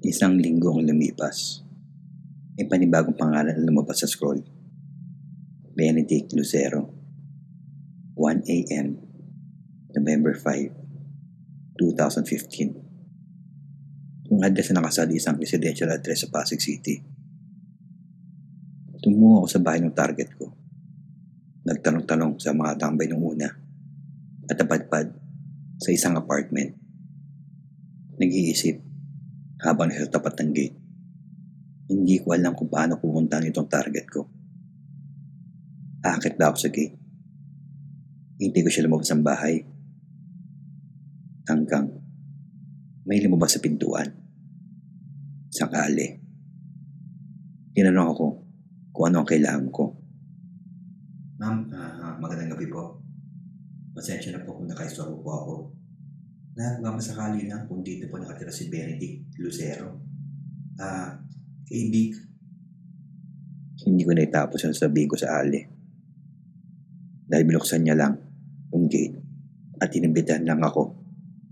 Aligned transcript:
Isang 0.00 0.40
linggo 0.40 0.72
ang 0.72 0.88
lumipas. 0.88 1.60
May 2.56 2.64
panibagong 2.64 3.20
pangalan 3.20 3.52
na 3.52 3.68
lumabas 3.68 4.00
sa 4.00 4.08
scroll. 4.08 4.40
Benedict 5.76 6.32
Lucero. 6.32 6.88
1 8.16 8.48
a.m. 8.48 8.96
November 9.92 10.32
5, 10.32 11.76
2015. 11.76 14.32
Yung 14.32 14.40
address 14.40 14.72
na 14.72 14.80
nakasali 14.80 15.20
isang 15.20 15.36
residential 15.36 15.92
address 15.92 16.24
sa 16.24 16.32
Pasig 16.32 16.64
City. 16.64 16.96
Tumungo 19.04 19.44
ako 19.44 19.48
sa 19.52 19.60
bahay 19.60 19.84
ng 19.84 19.92
target 19.92 20.32
ko. 20.32 20.48
Nagtanong-tanong 21.68 22.40
sa 22.40 22.56
mga 22.56 22.80
tambay 22.80 23.04
ng 23.04 23.20
una 23.20 23.52
at 24.48 24.56
napadpad 24.56 25.12
sa 25.76 25.92
isang 25.92 26.16
apartment. 26.16 26.72
Nag-iisip 28.16 28.89
habang 29.60 29.92
nasa 29.92 30.08
tapat 30.08 30.40
ng 30.40 30.50
gate. 30.56 30.76
Hindi 31.90 32.22
ko 32.22 32.32
alam 32.32 32.56
kung 32.56 32.70
paano 32.70 32.96
pupuntahan 32.96 33.50
itong 33.50 33.68
target 33.68 34.06
ko. 34.08 34.24
Aakit 36.00 36.40
ba 36.40 36.48
ako 36.48 36.56
sa 36.56 36.70
gate? 36.72 36.96
Hindi 38.40 38.58
ko 38.64 38.68
siya 38.72 38.88
lumabas 38.88 39.12
ng 39.12 39.24
bahay. 39.26 39.60
Hanggang 41.44 41.92
may 43.04 43.20
lumabas 43.20 43.58
sa 43.58 43.60
pintuan. 43.60 44.08
Sakali. 45.52 46.08
Tinanong 47.76 48.08
ako 48.16 48.26
kung 48.94 49.04
ano 49.12 49.16
ang 49.20 49.28
kailangan 49.28 49.68
ko. 49.68 49.84
Ma'am, 51.40 51.68
ah, 51.72 52.16
magandang 52.16 52.56
gabi 52.56 52.68
po. 52.68 53.00
Pasensya 53.92 54.32
na 54.32 54.44
po 54.46 54.56
kung 54.56 54.70
nakaistorbo 54.70 55.20
po 55.20 55.30
ako. 55.32 55.54
Nagmamasakali 56.60 57.48
lang 57.48 57.64
kung 57.64 57.80
dito 57.80 58.04
po 58.12 58.20
nakatira 58.20 58.52
si 58.52 58.68
Benedict 58.68 59.32
Lucero. 59.40 59.96
Ah, 60.76 61.16
kaibig. 61.64 62.12
Hindi 63.88 64.04
ko 64.04 64.12
naitapos 64.12 64.68
ang 64.68 64.76
sabihin 64.76 65.08
ko 65.08 65.16
sa 65.16 65.40
Ali. 65.40 65.64
Dahil 67.24 67.48
binuksan 67.48 67.80
niya 67.80 67.96
lang 67.96 68.12
yung 68.76 68.92
gate 68.92 69.16
at 69.80 69.88
inimbitahan 69.88 70.44
lang 70.44 70.60
ako 70.60 70.92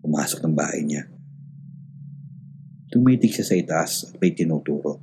pumasok 0.05 0.45
ng 0.45 0.53
bahay 0.53 0.85
niya. 0.85 1.09
Tumitig 2.93 3.33
siya 3.33 3.49
sa 3.49 3.57
itaas 3.57 4.13
at 4.13 4.21
may 4.21 4.37
tinuturo. 4.37 5.01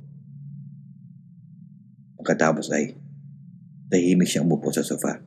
Pagkatapos 2.14 2.70
ay 2.70 2.94
tahimik 3.90 4.30
siyang 4.30 4.46
umupo 4.46 4.70
sa 4.70 4.86
sofa. 4.86 5.18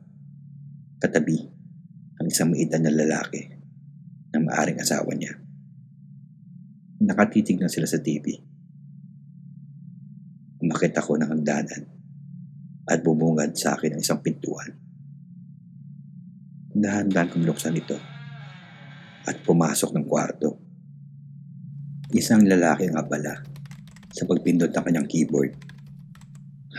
Katabi 0.96 1.36
ang 2.16 2.32
isang 2.32 2.48
maedad 2.48 2.80
na 2.80 2.92
lalaki 2.92 3.59
na 4.30 4.38
maaring 4.38 4.78
asawa 4.78 5.10
niya. 5.14 5.34
Nakatitig 7.02 7.58
na 7.58 7.66
sila 7.66 7.88
sa 7.88 7.98
TV. 7.98 8.38
Umakit 10.60 10.94
ako 10.94 11.16
ng 11.18 11.30
hagdanan 11.32 11.82
at 12.86 13.00
bumungad 13.00 13.56
sa 13.56 13.74
akin 13.74 13.96
ang 13.96 14.02
isang 14.02 14.20
pintuan. 14.20 14.76
Dahan-dahan 16.70 17.32
kong 17.32 17.42
binuksan 17.42 17.80
ito 17.80 17.98
at 19.26 19.36
pumasok 19.42 19.90
ng 19.96 20.04
kwarto. 20.06 20.50
Isang 22.14 22.46
lalaki 22.46 22.90
ang 22.90 23.00
abala 23.00 23.40
sa 24.10 24.26
pagpindot 24.26 24.70
ng 24.70 24.84
kanyang 24.84 25.08
keyboard 25.08 25.54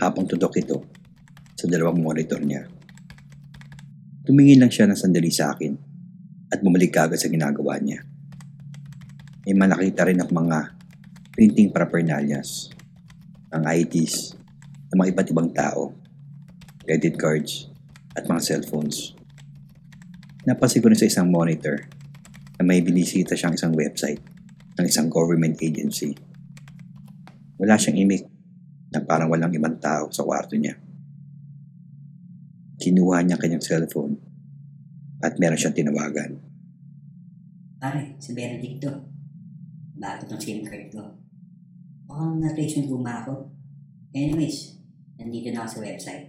habang 0.00 0.28
tudok 0.28 0.60
ito 0.60 0.78
sa 1.56 1.66
dalawang 1.68 2.00
monitor 2.00 2.40
niya. 2.40 2.64
Tumingin 4.22 4.62
lang 4.62 4.72
siya 4.72 4.86
ng 4.86 4.98
sandali 4.98 5.32
sa 5.34 5.50
akin 5.50 5.91
at 6.52 6.60
bumalik 6.60 6.92
agad 7.00 7.16
sa 7.16 7.32
ginagawa 7.32 7.80
niya. 7.80 8.04
May 9.48 9.56
manakita 9.56 10.04
rin 10.04 10.20
ang 10.20 10.28
mga 10.28 10.76
printing 11.32 11.72
paraphernalias, 11.72 12.68
ang 13.48 13.64
IDs 13.64 14.36
ng 14.92 14.96
mga 15.00 15.10
iba't 15.16 15.28
ibang 15.32 15.50
tao, 15.56 15.96
credit 16.84 17.16
cards, 17.16 17.72
at 18.12 18.28
mga 18.28 18.44
cellphones. 18.44 19.16
Rin 20.44 20.98
sa 20.98 21.08
isang 21.08 21.32
monitor 21.32 21.88
na 22.60 22.62
may 22.68 22.84
binisita 22.84 23.32
siyang 23.32 23.56
isang 23.56 23.72
website 23.72 24.20
ng 24.76 24.84
isang 24.84 25.08
government 25.08 25.56
agency. 25.64 26.12
Wala 27.56 27.80
siyang 27.80 28.04
imik 28.04 28.28
na 28.92 29.00
parang 29.00 29.32
walang 29.32 29.56
ibang 29.56 29.80
tao 29.80 30.12
sa 30.12 30.20
kwarto 30.20 30.52
niya. 30.60 30.76
Kinuha 32.76 33.24
niya 33.24 33.40
ang 33.40 33.42
kanyang 33.42 33.64
cellphone 33.64 34.31
at 35.22 35.38
meron 35.38 35.58
siyang 35.58 35.78
tinawagan. 35.78 36.34
Pare, 37.78 38.18
si 38.18 38.34
Benedict 38.34 38.82
to. 38.82 38.92
Bago 39.98 40.26
tong 40.26 40.42
SIM 40.42 40.66
card 40.66 40.90
ko. 40.90 41.02
Mukhang 42.10 42.42
na-trace 42.42 42.82
yung 42.82 42.98
guma 42.98 43.22
ako. 43.22 43.46
Anyways, 44.10 44.82
nandito 45.14 45.54
na 45.54 45.62
ako 45.62 45.78
sa 45.78 45.82
website. 45.86 46.26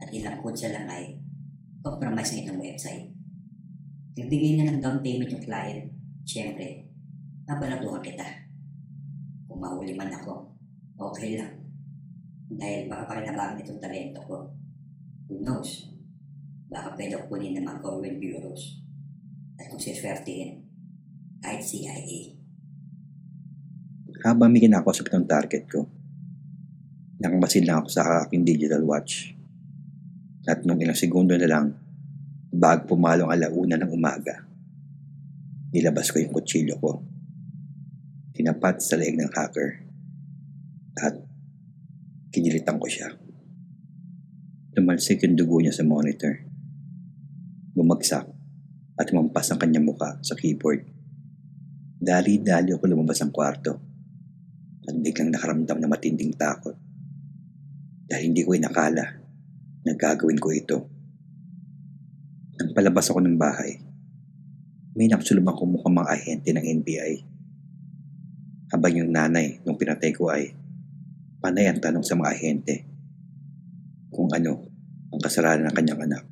At 0.00 0.08
ilang 0.08 0.40
codes 0.40 0.64
lang 0.64 0.88
ay 0.88 1.20
compromise 1.84 2.32
na 2.32 2.48
itong 2.48 2.60
website. 2.60 3.12
Nagbigay 4.16 4.56
na 4.56 4.72
ng 4.72 4.80
down 4.80 5.04
payment 5.04 5.32
yung 5.32 5.44
client. 5.44 5.92
Siyempre, 6.24 6.88
babaladuhan 7.44 8.00
kita. 8.00 8.24
Kung 9.48 9.60
mahuli 9.60 9.92
man 9.92 10.12
ako, 10.12 10.48
okay 10.96 11.36
lang. 11.36 11.60
Dahil 12.50 12.88
baka 12.88 13.04
pakinabangan 13.08 13.60
itong 13.60 13.80
talento 13.80 14.20
ko. 14.24 14.36
Who 15.28 15.44
knows? 15.44 15.99
Baka 16.70 16.94
pwede 16.94 17.18
kunin 17.26 17.58
ng 17.58 17.66
mga 17.66 17.82
government 17.82 18.22
bureaus. 18.22 18.78
At 19.58 19.66
kung 19.66 19.82
siswertihin, 19.82 20.62
kahit 21.42 21.66
CIA. 21.66 22.38
Habang 24.22 24.54
may 24.54 24.62
kinakausap 24.62 25.10
ng 25.10 25.26
target 25.26 25.66
ko, 25.66 25.90
nakamasid 27.18 27.66
lang 27.66 27.82
ako 27.82 27.88
sa 27.90 28.22
aking 28.22 28.46
digital 28.46 28.86
watch. 28.86 29.34
At 30.46 30.62
nung 30.62 30.78
ilang 30.78 30.96
segundo 30.96 31.34
na 31.34 31.50
lang, 31.50 31.74
bago 32.54 32.94
pumalong 32.94 33.34
alauna 33.34 33.74
ng 33.74 33.90
umaga, 33.90 34.46
nilabas 35.74 36.14
ko 36.14 36.22
yung 36.22 36.32
kutsilyo 36.32 36.78
ko. 36.78 37.02
Tinapat 38.30 38.78
sa 38.78 38.94
leeg 38.94 39.18
ng 39.18 39.30
hacker 39.34 39.70
at 41.02 41.14
kinilitan 42.30 42.78
ko 42.78 42.86
siya. 42.86 43.10
Tumalsik 44.70 45.26
yung 45.26 45.34
dugo 45.34 45.58
niya 45.58 45.74
sa 45.74 45.82
monitor. 45.82 46.49
Bumagsak 47.80 48.28
at 49.00 49.08
umampas 49.08 49.48
ang 49.48 49.56
kanyang 49.56 49.88
muka 49.88 50.20
sa 50.20 50.36
keyboard. 50.36 50.84
Dali-dali 51.96 52.76
ako 52.76 52.84
lumabas 52.92 53.24
ng 53.24 53.32
kwarto 53.32 53.72
at 54.84 54.92
biglang 55.00 55.32
nakaramdam 55.32 55.80
ng 55.80 55.88
matinding 55.88 56.36
takot. 56.36 56.76
Dahil 58.04 58.28
hindi 58.28 58.44
ko 58.44 58.52
inakala 58.52 59.24
na 59.80 59.92
gagawin 59.96 60.36
ko 60.36 60.52
ito. 60.52 60.78
Nang 62.60 62.76
palabas 62.76 63.08
ako 63.08 63.24
ng 63.24 63.40
bahay, 63.40 63.80
may 64.92 65.08
nakasulubang 65.08 65.56
ko 65.56 65.64
mukhang 65.64 65.96
mga 65.96 66.10
ahente 66.12 66.50
ng 66.52 66.66
NBI. 66.84 67.14
Habang 68.76 68.92
yung 68.92 69.08
nanay 69.08 69.64
nung 69.64 69.80
pinatay 69.80 70.12
ko 70.12 70.28
ay 70.28 70.52
panay 71.40 71.72
ang 71.72 71.80
tanong 71.80 72.04
sa 72.04 72.12
mga 72.12 72.28
ahente 72.28 72.84
kung 74.12 74.28
ano 74.36 74.68
ang 75.08 75.20
kasalanan 75.24 75.72
ng 75.72 75.76
kanyang 75.80 76.04
anak. 76.04 76.29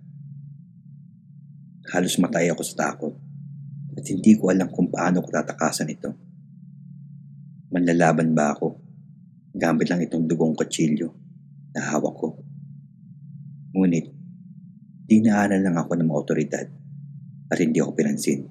Halos 1.88 2.20
matay 2.20 2.52
ako 2.52 2.62
sa 2.64 2.92
takot 2.92 3.14
at 3.96 4.04
hindi 4.04 4.36
ko 4.36 4.52
alam 4.52 4.68
kung 4.68 4.92
paano 4.92 5.24
ko 5.24 5.32
tatakasan 5.32 5.88
ito. 5.88 6.12
Manlalaban 7.72 8.36
ba 8.36 8.52
ako 8.52 8.76
gamit 9.56 9.88
lang 9.88 10.04
itong 10.04 10.28
dugong 10.28 10.52
kutsilyo 10.52 11.08
na 11.72 11.88
hawak 11.88 12.14
ko? 12.14 12.28
Ngunit, 13.72 14.06
dinaanan 15.08 15.64
lang 15.64 15.76
ako 15.80 15.96
ng 15.96 16.08
mga 16.08 16.20
otoridad 16.20 16.66
at 17.48 17.58
hindi 17.58 17.80
ako 17.80 17.90
pinansin. 17.96 18.44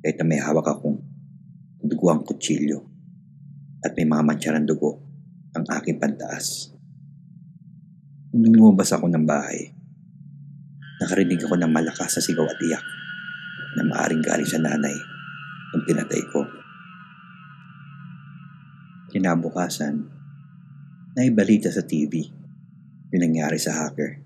Kahit 0.00 0.16
na 0.16 0.24
may 0.24 0.40
hawak 0.40 0.64
akong 0.64 0.96
duguang 1.84 2.24
kutsilyo 2.24 2.80
at 3.84 3.92
may 3.96 4.08
mga 4.08 4.56
ng 4.56 4.64
dugo 4.68 5.00
ang 5.52 5.64
aking 5.76 6.00
pantaas. 6.00 6.72
Nung 8.32 8.54
lumabas 8.54 8.92
ako 8.96 9.10
ng 9.12 9.24
bahay, 9.28 9.76
nakarinig 11.00 11.40
ako 11.40 11.56
ng 11.56 11.72
malakas 11.72 12.20
na 12.20 12.22
sigaw 12.22 12.44
at 12.44 12.60
iyak 12.60 12.84
na 13.80 13.82
maaring 13.88 14.20
galing 14.20 14.46
sa 14.46 14.60
nanay 14.60 14.94
nung 15.72 15.84
pinatay 15.88 16.22
ko. 16.28 16.44
Kinabukasan, 19.10 20.06
naibalita 21.16 21.72
sa 21.72 21.82
TV 21.82 22.22
yung 23.10 23.22
nangyari 23.26 23.58
sa 23.58 23.74
hacker. 23.74 24.22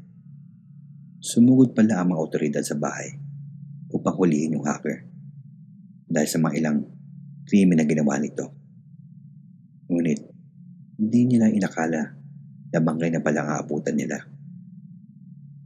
Sumugod 1.25 1.73
pala 1.73 2.03
ang 2.03 2.13
mga 2.13 2.21
otoridad 2.21 2.65
sa 2.67 2.77
bahay 2.77 3.17
upang 3.89 4.13
hulihin 4.19 4.61
yung 4.61 4.67
hacker 4.67 5.09
dahil 6.05 6.29
sa 6.29 6.43
mga 6.43 6.61
ilang 6.61 6.79
krimen 7.49 7.81
na 7.81 7.89
ginawa 7.89 8.21
nito. 8.21 8.53
Ngunit, 9.89 10.21
hindi 11.01 11.21
nila 11.25 11.49
inakala 11.49 12.13
na 12.73 12.79
bangkay 12.83 13.09
na 13.15 13.23
pala 13.25 13.41
ang 13.41 13.51
aabutan 13.57 13.97
nila. 13.97 14.34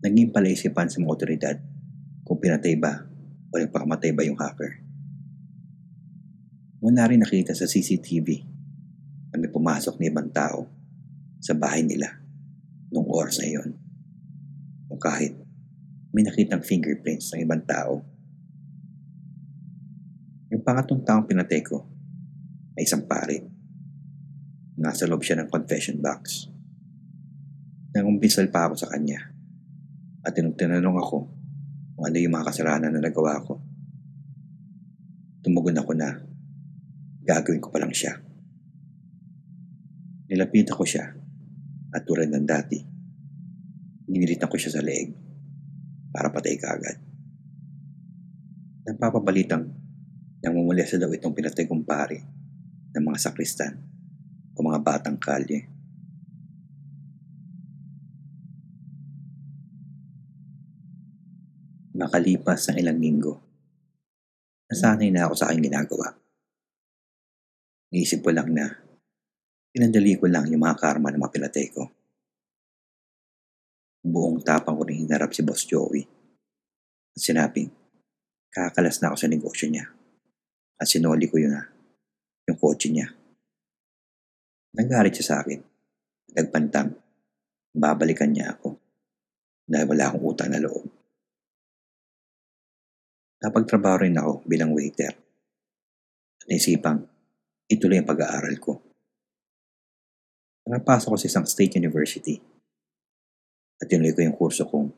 Naging 0.09 0.33
palaisipan 0.33 0.89
sa 0.89 1.05
mga 1.05 1.13
otoridad 1.13 1.57
kung 2.25 2.41
pinatay 2.41 2.81
ba 2.81 3.05
o 3.53 3.61
nagpakamatay 3.61 4.17
ba 4.17 4.25
yung 4.25 4.41
hacker. 4.41 4.81
Wala 6.81 7.05
rin 7.13 7.21
nakita 7.21 7.53
sa 7.53 7.69
CCTV 7.69 8.57
may 9.39 9.51
pumasok 9.51 9.97
na 9.97 10.11
ibang 10.11 10.29
tao 10.35 10.67
sa 11.39 11.55
bahay 11.55 11.87
nila 11.87 12.19
nung 12.91 13.07
oras 13.07 13.39
na 13.39 13.47
yun. 13.47 13.71
O 14.91 14.99
kahit 14.99 15.39
may 16.11 16.27
nakitang 16.27 16.61
fingerprints 16.67 17.31
ng 17.33 17.47
ibang 17.47 17.63
tao. 17.63 18.03
Yung 20.51 20.65
pangatong 20.65 21.05
taong 21.07 21.29
pinatay 21.29 21.63
ko 21.63 21.87
ay 22.75 22.83
isang 22.83 23.07
pare. 23.07 23.47
Nasa 24.79 25.07
loob 25.07 25.23
siya 25.23 25.39
ng 25.39 25.49
confession 25.53 26.03
box. 26.03 26.51
Nangumpisal 27.95 28.51
pa 28.51 28.67
ako 28.67 28.75
sa 28.81 28.91
kanya. 28.91 29.38
At 30.29 30.37
tinanong 30.37 31.01
ako 31.01 31.19
kung 31.97 32.05
ano 32.05 32.17
yung 32.21 32.37
mga 32.37 32.53
kasalanan 32.53 32.93
na 32.93 33.01
nagawa 33.01 33.41
ko, 33.49 33.57
tumugon 35.41 35.81
ako 35.81 35.97
na 35.97 36.21
gagawin 37.25 37.65
ko 37.65 37.73
pa 37.73 37.81
lang 37.81 37.97
siya. 37.97 38.13
Nilapitan 40.29 40.77
ko 40.77 40.85
siya 40.85 41.09
at 41.97 42.05
tulad 42.05 42.29
ng 42.29 42.45
dati, 42.45 42.77
ginilitan 44.05 44.53
ko 44.53 44.61
siya 44.61 44.77
sa 44.77 44.85
leeg 44.85 45.17
para 46.13 46.29
patay 46.29 46.61
ka 46.61 46.77
agad. 46.77 47.01
Napapabalitang 48.85 49.65
namumulesa 50.45 51.01
daw 51.01 51.09
itong 51.09 51.33
pinatay 51.33 51.65
kong 51.65 51.89
pare 51.89 52.21
ng 52.93 53.01
mga 53.01 53.17
sakristan 53.17 53.81
o 54.53 54.61
mga 54.61 54.85
batang 54.85 55.17
kalye. 55.17 55.78
Makalipas 61.99 62.71
ng 62.71 62.79
ilang 62.79 63.03
linggo, 63.03 63.35
nasanay 64.71 65.11
na 65.11 65.27
ako 65.27 65.35
sa 65.35 65.51
aking 65.51 65.67
ginagawa. 65.67 66.15
Niisip 67.91 68.23
ko 68.23 68.31
lang 68.31 68.55
na 68.55 68.71
pinadali 69.75 70.15
ko 70.15 70.31
lang 70.31 70.47
yung 70.47 70.63
mga 70.63 70.79
karma 70.79 71.11
ng 71.11 71.19
mga 71.19 71.35
pinatay 71.35 71.67
ko. 71.75 71.91
Buong 74.07 74.39
tapang 74.47 74.79
ko 74.79 74.87
rin 74.87 75.03
hinarap 75.03 75.35
si 75.35 75.43
Boss 75.43 75.67
Joey. 75.67 76.07
At 77.13 77.19
sinabing, 77.19 77.75
kakalas 78.55 79.03
na 79.03 79.11
ako 79.11 79.17
sa 79.19 79.27
negosyo 79.27 79.67
niya. 79.67 79.91
At 80.79 80.87
sinoli 80.87 81.27
ko 81.27 81.43
yun 81.43 81.59
na, 81.59 81.67
yung 82.47 82.59
kotse 82.63 82.95
niya. 82.95 83.11
Nagalit 84.79 85.19
siya 85.19 85.27
sa 85.35 85.37
akin. 85.43 85.61
Nagpantang, 86.31 86.95
babalikan 87.75 88.31
niya 88.31 88.55
ako. 88.55 88.79
Dahil 89.67 89.91
wala 89.91 90.05
akong 90.09 90.25
utang 90.25 90.55
na 90.55 90.63
loob. 90.63 90.88
Napagtrabaho 93.39 94.03
rin 94.03 94.19
ako 94.19 94.43
bilang 94.51 94.75
waiter. 94.75 95.15
At 96.43 96.47
naisipang, 96.51 97.07
ituloy 97.71 98.03
ang 98.03 98.11
pag-aaral 98.11 98.59
ko. 98.59 98.83
Napasok 100.69 101.15
ko 101.15 101.19
sa 101.19 101.29
isang 101.31 101.47
state 101.47 101.79
university. 101.79 102.43
At 103.79 103.87
tinuloy 103.87 104.13
ko 104.13 104.21
yung 104.27 104.37
kurso 104.37 104.67
kong 104.67 104.91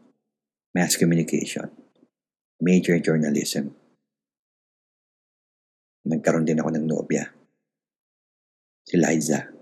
Mass 0.73 0.97
Communication, 0.97 1.69
Major 2.65 2.97
Journalism. 2.97 3.77
Nagkaroon 6.09 6.49
din 6.49 6.59
ako 6.59 6.71
ng 6.73 6.87
nobya. 6.89 7.29
Si 8.89 8.97
Liza. 8.97 9.53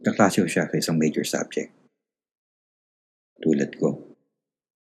Kaklase 0.00 0.40
ko 0.40 0.48
siya 0.48 0.72
sa 0.72 0.78
isang 0.78 0.96
major 0.96 1.26
subject. 1.26 1.68
Tulad 3.38 3.76
ko, 3.76 4.16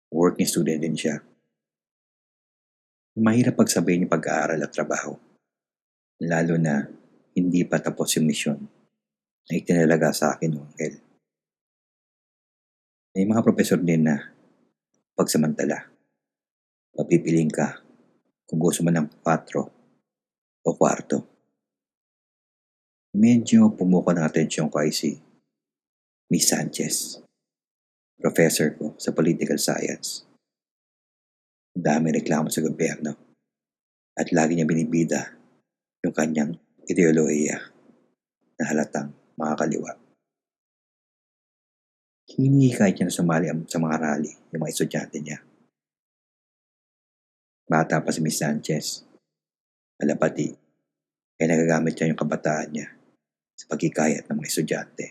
working 0.10 0.48
student 0.48 0.82
din 0.82 0.96
siya. 0.96 1.20
Mahirap 3.18 3.58
pagsabayin 3.58 4.06
yung 4.06 4.14
pag-aaral 4.14 4.62
at 4.62 4.70
trabaho. 4.70 5.18
Lalo 6.22 6.54
na 6.62 6.86
hindi 7.34 7.66
pa 7.66 7.82
tapos 7.82 8.14
yung 8.14 8.30
misyon 8.30 8.62
na 9.50 9.54
itinalaga 9.58 10.14
sa 10.14 10.38
akin 10.38 10.54
ng 10.54 10.62
Angel. 10.78 10.96
May 13.18 13.26
mga 13.26 13.42
profesor 13.42 13.82
din 13.82 14.06
na 14.06 14.22
pagsamantala. 15.18 15.90
Papipiling 16.94 17.50
ka 17.50 17.82
kung 18.46 18.62
gusto 18.62 18.86
mo 18.86 18.94
ng 18.94 19.10
4 19.26 19.66
o 20.62 20.70
kwarto. 20.78 21.26
Medyo 23.18 23.74
pumuko 23.74 24.14
ng 24.14 24.22
atensyon 24.22 24.70
ko 24.70 24.78
ay 24.86 24.94
si 24.94 25.18
Miss 26.30 26.54
Sanchez, 26.54 27.18
professor 28.22 28.78
ko 28.78 28.94
sa 29.02 29.10
political 29.10 29.58
science. 29.58 30.27
Dami 31.78 32.10
reklamo 32.10 32.50
sa 32.50 32.66
gobyerno 32.66 33.14
at 34.18 34.34
lagi 34.34 34.58
niya 34.58 34.66
binibida 34.66 35.22
yung 36.02 36.10
kanyang 36.10 36.58
ideolohiya 36.90 37.54
na 38.58 38.64
halatang 38.66 39.14
mga 39.38 39.54
kaliwa. 39.54 39.92
Hinihikayat 42.34 42.98
niya 42.98 43.06
na 43.06 43.14
sumali 43.14 43.46
sa 43.70 43.78
mga 43.78 43.96
rally 44.02 44.34
yung 44.50 44.62
mga 44.66 44.74
estudyante 44.74 45.22
niya. 45.22 45.38
Bata 47.70 48.02
pa 48.02 48.10
si 48.10 48.26
Miss 48.26 48.42
Sanchez. 48.42 49.06
Alapati, 50.02 50.50
kaya 51.38 51.46
nagagamit 51.46 51.94
niya 51.94 52.10
yung 52.10 52.18
kabataan 52.18 52.70
niya 52.74 52.88
sa 53.54 53.70
pagkikayat 53.70 54.26
ng 54.26 54.34
mga 54.34 54.50
estudyante. 54.50 55.06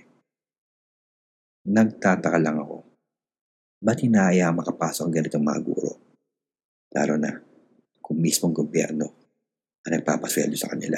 Nagtataka 1.70 2.42
lang 2.42 2.58
ako, 2.58 2.82
ba't 3.78 4.02
hinaaya 4.02 4.50
makapasok 4.50 5.06
ang 5.06 5.14
ganitong 5.14 5.46
mga 5.46 5.62
guro? 5.62 6.05
Lalo 6.96 7.20
na 7.20 7.36
kung 8.00 8.16
mismong 8.16 8.56
gobyerno 8.56 9.12
ang 9.84 9.92
nagpapasweldo 10.00 10.56
sa 10.56 10.72
kanila. 10.72 10.96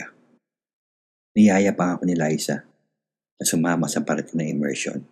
Niyaya 1.34 1.74
pa 1.74 1.98
ako 1.98 2.06
ni 2.06 2.14
Liza 2.14 2.62
na 3.38 3.44
sumama 3.44 3.90
sa 3.90 4.06
parating 4.06 4.38
na 4.38 4.46
immersion 4.46 5.02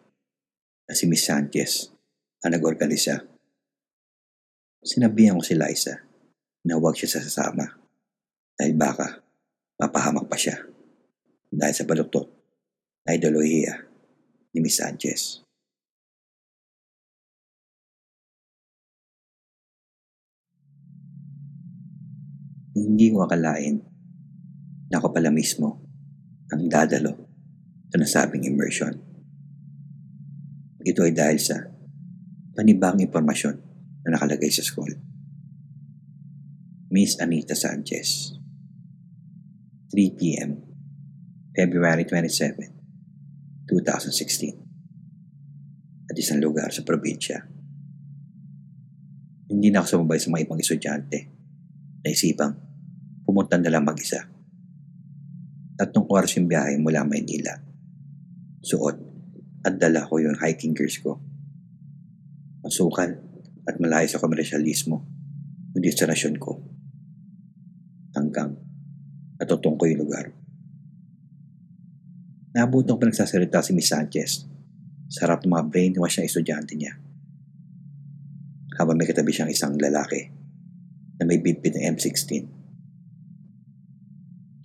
na 0.87 0.95
si 0.95 1.11
Miss 1.11 1.27
Sanchez 1.27 1.91
ang 2.47 2.55
nag-organisa. 2.55 3.27
Sinabihan 4.87 5.35
ko 5.35 5.43
si 5.43 5.59
Liza 5.59 5.99
na 6.63 6.79
huwag 6.79 6.95
siya 6.95 7.19
sasama 7.19 7.67
dahil 8.55 8.79
baka 8.79 9.23
mapahamak 9.79 10.31
pa 10.31 10.39
siya 10.39 10.63
dahil 11.51 11.75
sa 11.75 11.87
baluktot 11.87 12.27
na 13.07 13.15
ideolohiya 13.15 13.75
ni 14.55 14.59
Miss 14.63 14.79
Sanchez. 14.79 15.46
Hindi 22.77 23.09
ko 23.09 23.25
akalain 23.25 23.81
na 24.93 25.01
ako 25.01 25.17
pala 25.17 25.33
mismo 25.33 25.81
ang 26.53 26.69
dadalo 26.69 27.17
sa 27.89 27.97
nasabing 27.97 28.45
immersion. 28.45 28.93
Ito 30.85 31.01
ay 31.09 31.17
dahil 31.17 31.41
sa 31.41 31.57
panibang 32.53 33.01
impormasyon 33.01 33.57
na 34.05 34.13
nakalagay 34.13 34.53
sa 34.53 34.61
scroll. 34.61 34.93
Miss 36.93 37.17
Anita 37.17 37.57
Sanchez 37.57 38.37
3 39.91 40.19
p.m. 40.21 40.61
February 41.57 42.05
27, 42.05 43.73
2016 43.73 44.67
at 46.07 46.15
isang 46.15 46.45
lugar 46.45 46.69
sa 46.69 46.85
probinsya. 46.85 47.41
Hindi 49.49 49.73
na 49.73 49.81
ako 49.81 50.05
sumabay 50.05 50.21
sa 50.21 50.29
mga 50.29 50.45
ibang 50.45 50.61
estudyante. 50.61 51.19
Naisipang 52.05 52.66
pumunta 53.37 53.61
na 53.61 53.69
lang 53.69 53.85
mag-isa. 53.85 54.25
Tatlong 55.77 56.09
oras 56.09 56.33
yung 56.41 56.49
biyahe 56.49 56.81
mula 56.81 57.05
Maynila. 57.05 57.53
Suot 58.65 58.97
at 59.61 59.77
dala 59.77 60.09
ko 60.09 60.17
yung 60.17 60.41
hiking 60.41 60.73
gears 60.73 60.97
ko. 61.05 61.21
Masukal 62.65 63.21
at 63.69 63.77
malayo 63.77 64.09
sa 64.09 64.17
komersyalismo 64.25 65.05
yung 65.77 65.85
destinasyon 65.85 66.41
ko. 66.41 66.65
Hanggang 68.17 68.57
natutong 69.37 69.77
ko 69.77 69.85
yung 69.85 70.09
lugar. 70.09 70.33
Nabutong 72.57 72.97
pa 72.97 73.05
nagsasalita 73.05 73.61
si 73.61 73.77
Miss 73.77 73.93
Sanchez. 73.93 74.49
Sarap 75.13 75.45
ng 75.45 75.53
mga 75.53 75.69
brainwash 75.69 76.25
na 76.25 76.25
estudyante 76.25 76.73
niya. 76.73 76.97
Habang 78.81 78.97
may 78.97 79.05
katabi 79.05 79.29
siyang 79.29 79.53
isang 79.53 79.77
lalaki 79.77 80.25
na 81.21 81.29
may 81.29 81.37
bitbit 81.37 81.77
ng 81.77 82.01
M16. 82.01 82.65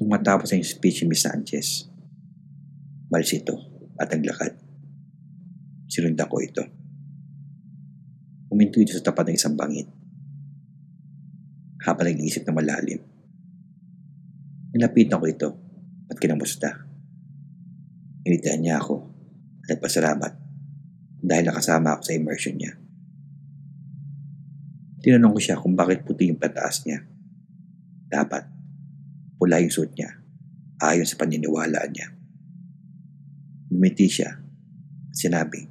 Nung 0.02 0.18
matapos 0.18 0.50
ang 0.50 0.66
speech 0.66 1.06
ni 1.06 1.14
Miss 1.14 1.22
Sanchez, 1.22 1.86
malis 3.14 3.38
ito 3.38 3.54
at 4.02 4.10
naglakad. 4.10 4.58
Sinundan 5.86 6.26
ko 6.26 6.42
ito. 6.42 6.66
Uminto 8.50 8.82
ito 8.82 8.98
sa 8.98 9.06
tapat 9.06 9.30
ng 9.30 9.38
isang 9.38 9.54
bangin. 9.54 9.86
Habang 11.86 12.10
nag-iisip 12.10 12.42
na 12.50 12.58
malalim. 12.58 12.98
Nilapitan 14.74 15.22
ko 15.22 15.26
ito 15.30 15.50
at 16.10 16.18
kinamusta. 16.18 16.82
Initian 18.26 18.66
niya 18.66 18.82
ako 18.82 19.06
at 19.62 19.78
nagpasalamat 19.78 20.34
dahil 21.22 21.46
nakasama 21.46 21.94
ako 21.94 22.02
sa 22.10 22.18
immersion 22.18 22.58
niya. 22.58 22.74
Tinanong 25.06 25.38
ko 25.38 25.40
siya 25.46 25.62
kung 25.62 25.78
bakit 25.78 26.02
puti 26.02 26.26
yung 26.26 26.42
pataas 26.42 26.90
niya. 26.90 27.06
Dapat, 28.10 28.51
pula 29.42 29.58
yung 29.58 29.74
suit 29.74 29.90
niya, 29.98 30.22
ayon 30.86 31.10
sa 31.10 31.18
paniniwalaan 31.18 31.90
niya. 31.90 32.14
Lumiti 33.74 34.06
siya. 34.06 34.38
Sinabi, 35.10 35.66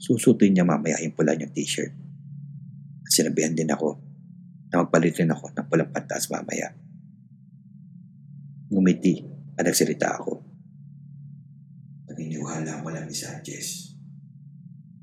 susutin 0.00 0.56
niya 0.56 0.64
mamaya 0.64 0.96
yung 1.04 1.12
pula 1.12 1.36
niyang 1.36 1.52
t-shirt. 1.52 1.92
At 3.04 3.12
sinabihan 3.12 3.52
din 3.52 3.68
ako 3.68 4.00
na 4.72 4.80
magpalit 4.80 5.20
rin 5.20 5.28
ako 5.28 5.52
ng 5.52 5.66
pulang 5.68 5.92
pantas 5.92 6.32
mamaya. 6.32 6.72
Ngumiti 8.72 9.20
at 9.60 9.68
nagsalita 9.68 10.16
ako. 10.16 10.40
Naniniwala 12.08 12.80
mo 12.80 12.88
lang 12.88 13.04
ni 13.04 13.12
Sanchez 13.12 13.92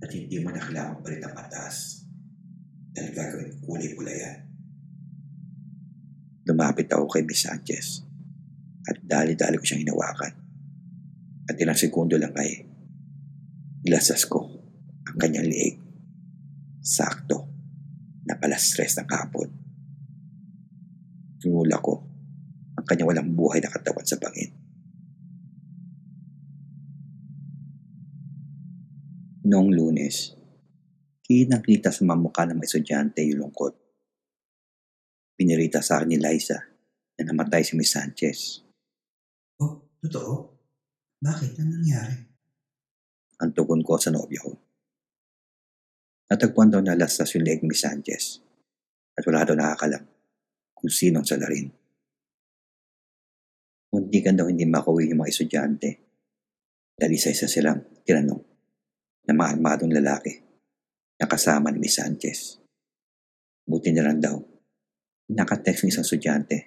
at 0.01 0.10
hindi 0.10 0.42
mo 0.42 0.50
na 0.50 0.58
kailangan 0.58 1.06
palit 1.06 1.22
ang 1.22 1.38
pantas 1.38 2.01
dahil 2.89 3.13
gagawin 3.13 3.54
kulay 3.62 3.94
pula 3.94 4.10
yan. 4.10 4.49
Lumapit 6.50 6.89
ako 6.89 7.06
kay 7.06 7.22
Miss 7.22 7.46
Sanchez 7.46 8.01
at 8.89 8.98
dali-dali 9.06 9.62
ko 9.62 9.63
siyang 9.70 9.86
hinawakan. 9.86 10.34
At 11.46 11.53
ilang 11.62 11.77
segundo 11.77 12.18
lang 12.18 12.34
ay 12.34 12.65
nilasas 13.86 14.25
ko 14.25 14.50
ang 15.06 15.18
kanyang 15.22 15.46
liig. 15.46 15.77
Sakto 16.82 17.46
na 18.25 18.34
alas 18.41 18.65
stress 18.65 18.98
ng 18.98 19.10
hapon. 19.13 19.50
Tinula 21.38 21.77
ko 21.77 22.01
ang 22.74 22.86
kanyang 22.89 23.10
walang 23.13 23.29
buhay 23.38 23.62
na 23.62 23.70
katawan 23.70 24.06
sa 24.10 24.18
bangin. 24.18 24.50
Noong 29.46 29.70
lunes, 29.70 30.34
kinakita 31.25 31.94
sa 31.94 32.06
mamukha 32.10 32.50
ng 32.50 32.58
mga 32.58 32.65
estudyante 32.65 33.22
yung 33.22 33.50
lungkot. 33.50 33.88
Pinirita 35.39 35.79
sa 35.79 36.03
akin 36.03 36.12
ni 36.12 36.17
Liza 36.19 36.60
na 37.15 37.24
namatay 37.24 37.63
si 37.63 37.79
Miss 37.79 37.96
Sanchez. 37.96 38.60
Oh, 39.63 39.88
totoo? 40.03 40.51
Bakit? 41.24 41.63
Ano 41.63 41.79
nangyari? 41.79 42.15
Ang 43.39 43.55
tugon 43.55 43.79
ko 43.79 43.96
sa 43.96 44.12
nobya 44.12 44.43
ko. 44.43 44.51
Natagpuan 46.27 46.67
daw 46.67 46.84
na 46.84 47.00
lastas 47.00 47.39
yung 47.39 47.48
leg 47.48 47.63
ni 47.63 47.72
Miss 47.72 47.88
Sanchez 47.88 48.43
at 49.15 49.24
wala 49.24 49.48
daw 49.48 49.55
nakakalam 49.55 50.03
kung 50.75 50.91
sinong 50.91 51.24
salarin. 51.24 51.72
Muntikan 53.96 54.36
daw 54.36 54.51
hindi 54.51 54.67
makauwi 54.67 55.08
yung 55.08 55.24
mga 55.24 55.31
estudyante 55.31 55.89
dahil 57.00 57.15
isa-isa 57.15 57.48
silang 57.48 57.79
tinanong 58.03 58.43
na 59.24 59.31
mga 59.31 59.55
armadong 59.55 59.96
lalaki 59.96 60.36
na 61.15 61.31
kasama 61.31 61.72
ni 61.72 61.79
Miss 61.79 61.96
Sanchez. 61.96 62.60
Buti 63.63 63.96
na 63.96 64.03
lang 64.03 64.19
daw, 64.19 64.36
nakatext 65.30 65.86
ng 65.86 65.92
isang 65.94 66.06
estudyante 66.06 66.58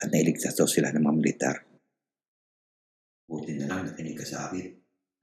at 0.00 0.08
nailigtas 0.08 0.56
daw 0.56 0.64
sila 0.64 0.88
ng 0.92 1.04
mga 1.04 1.16
militar. 1.16 1.56
Buti 3.24 3.56
na 3.60 3.68
lang 3.68 3.88
nakinig 3.88 4.16
ka 4.16 4.24
sa 4.24 4.48
akin 4.48 4.66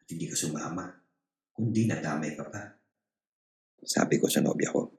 at 0.02 0.06
hindi 0.10 0.26
ka 0.30 0.38
sumama, 0.38 0.86
kundi 1.54 1.90
nadamay 1.90 2.34
ka 2.38 2.46
pa. 2.50 2.62
Sabi 3.82 4.22
ko 4.22 4.30
sa 4.30 4.46
nobya 4.46 4.70
ko. 4.70 4.94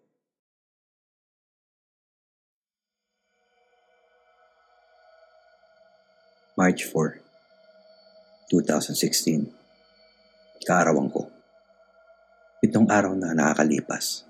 March 6.53 6.85
4, 6.85 7.17
2016. 8.53 9.49
Kaarawan 10.63 11.09
ko. 11.11 11.27
Itong 12.63 12.87
araw 12.87 13.19
na 13.19 13.35
nakakalipas 13.35 14.29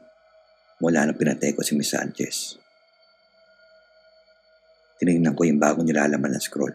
mula 0.80 1.04
nang 1.04 1.18
pinatay 1.18 1.52
ko 1.52 1.60
si 1.60 1.74
Miss 1.76 1.92
Sanchez. 1.92 2.61
Tinignan 5.02 5.34
ko 5.34 5.42
yung 5.42 5.58
bagong 5.58 5.82
nilalaman 5.82 6.30
ng 6.30 6.38
scroll. 6.38 6.70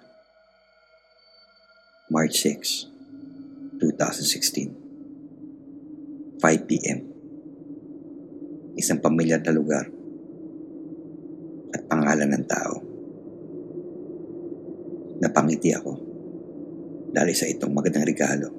March 2.11 2.43
6, 2.43 3.79
2016. 3.79 6.35
5 6.35 6.67
p.m. 6.67 7.07
Isang 8.75 8.99
pamilyar 8.99 9.39
na 9.47 9.55
lugar 9.55 9.87
at 11.71 11.87
pangalan 11.87 12.35
ng 12.35 12.45
tao. 12.51 12.83
Napangiti 15.23 15.71
ako 15.71 15.95
dahil 17.15 17.31
sa 17.31 17.47
itong 17.47 17.71
magandang 17.71 18.11
regalo 18.11 18.51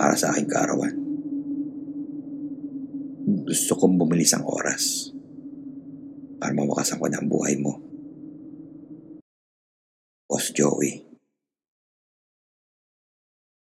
para 0.00 0.16
sa 0.16 0.32
aking 0.32 0.48
kaarawan. 0.48 0.96
Gusto 3.44 3.76
kong 3.76 4.00
bumilis 4.00 4.32
ang 4.32 4.48
oras 4.48 5.13
para 6.44 6.52
mawakasan 6.52 7.00
ko 7.00 7.08
na 7.08 7.24
ang 7.24 7.32
buhay 7.32 7.56
mo. 7.56 7.80
Boss 10.28 10.52
Joey. 10.52 11.13